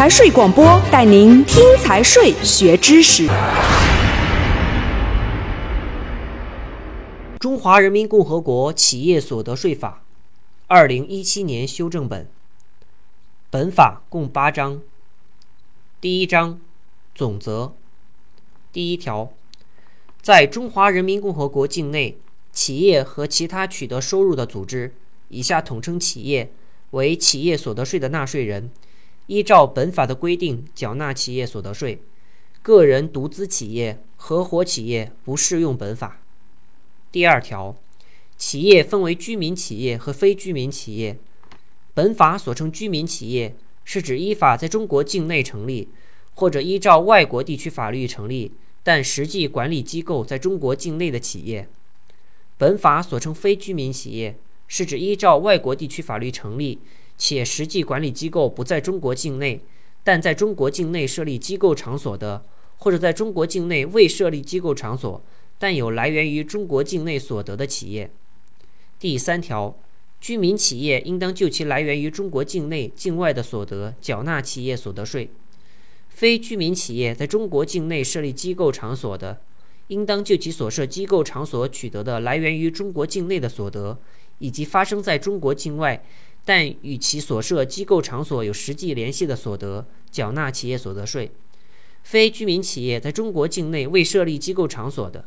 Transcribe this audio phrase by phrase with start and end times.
[0.00, 3.26] 财税广播带您听财税学知识。
[7.38, 10.02] 中华人民共和国企业所得税法，
[10.68, 12.26] 二零一七年修正本。
[13.50, 14.80] 本法共八章。
[16.00, 16.58] 第一章，
[17.14, 17.74] 总则。
[18.72, 19.30] 第一条，
[20.22, 22.16] 在中华人民共和国境内，
[22.54, 24.94] 企业和其他取得收入的组织
[25.28, 26.50] （以下统称企业）
[26.92, 28.70] 为企业所得税的纳税人。
[29.30, 32.02] 依照本法的规定缴纳企业所得税，
[32.62, 36.20] 个人独资企业、合伙企业不适用本法。
[37.12, 37.76] 第二条，
[38.36, 41.16] 企业分为居民企业和非居民企业。
[41.94, 45.90] 本法所称居民企业，是指依法在中国境内成立，
[46.34, 48.52] 或者依照外国地区法律成立，
[48.82, 51.68] 但实际管理机构在中国境内的企业。
[52.58, 54.36] 本法所称非居民企业，
[54.66, 56.80] 是指依照外国地区法律成立。
[57.20, 59.60] 且实际管理机构不在中国境内，
[60.02, 62.42] 但在中国境内设立机构场所的，
[62.78, 65.22] 或者在中国境内未设立机构场所，
[65.58, 68.10] 但有来源于中国境内所得的企业。
[68.98, 69.78] 第三条，
[70.18, 75.28] 居民企业应当就其来源于中国境内、境外的所得缴纳企业所得税；
[76.08, 79.42] 非居民企业在中国境内设立机构场所的，
[79.88, 83.98] 应当就其所设机构场所取得的来源于中国境内的所得，
[84.38, 86.02] 以及发生在中国境外。
[86.44, 91.30] 但与其所设机构场所有实际联系的所得，缴纳企业所得税；
[92.02, 95.24] 非居民企业在中国境内未设立机构场所的，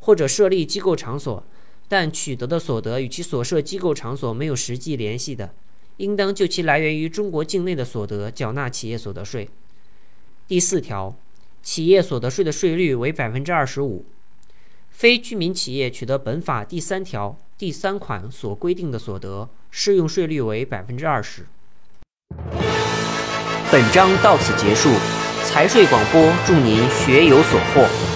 [0.00, 1.44] 或者设立机构场所，
[1.86, 5.54] 但取得的所得与其所设机构场所没有实际联系的，
[5.98, 9.48] 应当就其来源于中国境内的所得缴纳企业所得税。
[10.48, 11.16] 第四条，
[11.62, 14.04] 企业所得税的税率为百分之二十五。
[14.94, 21.44] 非居民企业取得本法第三条第三款所规定的所得，适用税率为百分之二十。
[23.72, 24.90] 本章到此结束，
[25.44, 28.13] 财税广播祝您学有所获。